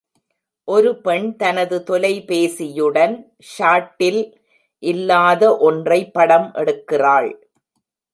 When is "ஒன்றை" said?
5.57-5.99